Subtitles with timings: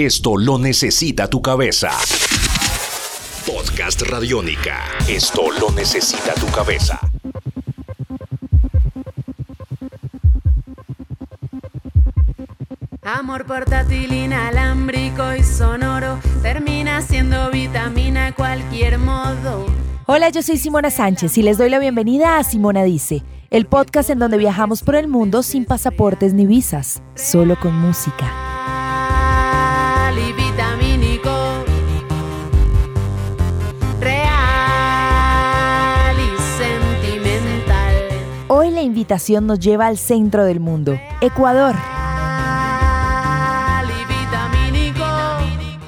[0.00, 1.90] Esto lo necesita tu cabeza.
[3.44, 4.78] Podcast Radiónica.
[5.08, 7.00] Esto lo necesita tu cabeza.
[13.02, 19.66] Amor portátil, inalámbrico y sonoro, termina siendo vitamina cualquier modo.
[20.06, 24.10] Hola, yo soy Simona Sánchez y les doy la bienvenida a Simona Dice, el podcast
[24.10, 28.47] en donde viajamos por el mundo sin pasaportes ni visas, solo con música.
[38.88, 41.76] Invitación nos lleva al centro del mundo, Ecuador.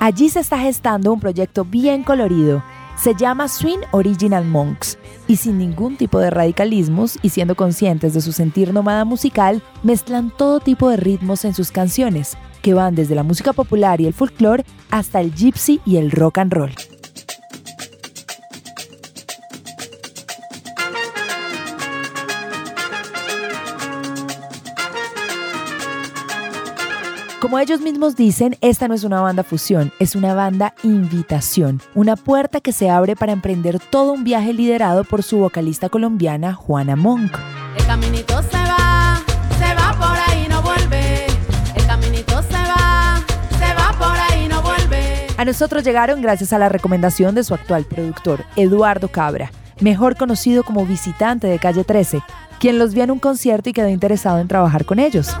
[0.00, 2.62] Allí se está gestando un proyecto bien colorido.
[2.96, 8.20] Se llama Swing Original Monks y sin ningún tipo de radicalismos y siendo conscientes de
[8.20, 13.14] su sentir nómada musical, mezclan todo tipo de ritmos en sus canciones, que van desde
[13.14, 16.72] la música popular y el folclore hasta el gypsy y el rock and roll.
[27.40, 32.16] Como ellos mismos dicen, esta no es una banda fusión, es una banda invitación, una
[32.16, 36.96] puerta que se abre para emprender todo un viaje liderado por su vocalista colombiana Juana
[36.96, 37.36] Monk.
[37.76, 39.22] El caminito se va,
[39.58, 41.26] se va por ahí, no vuelve.
[41.74, 43.22] El caminito se va,
[43.58, 45.26] se va por ahí, no vuelve.
[45.36, 50.64] A nosotros llegaron gracias a la recomendación de su actual productor, Eduardo Cabra, mejor conocido
[50.64, 52.22] como visitante de Calle 13,
[52.58, 55.36] quien los vio en un concierto y quedó interesado en trabajar con ellos.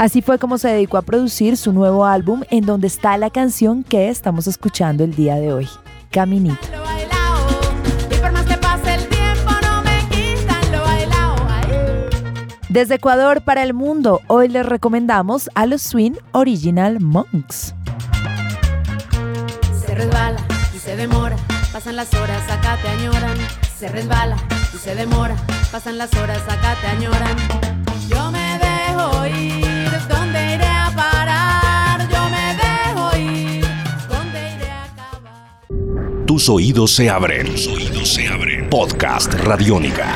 [0.00, 3.84] Así fue como se dedicó a producir su nuevo álbum en donde está la canción
[3.84, 5.68] que estamos escuchando el día de hoy,
[6.10, 6.56] Caminito.
[12.70, 17.74] Desde Ecuador para el mundo, hoy les recomendamos a los Swing Original Monks.
[19.84, 20.40] Se resbala
[20.74, 21.36] y se demora.
[21.74, 23.36] Pasan las horas, acá te añoran.
[23.78, 24.38] Se resbala
[24.72, 25.36] y se demora.
[25.70, 27.36] Pasan las horas, acá te añoran.
[28.08, 29.39] Yo me dejo ir.
[36.30, 37.44] Tus oídos se abren.
[37.44, 38.70] Tus oídos se abren.
[38.70, 40.14] Podcast Radiónica.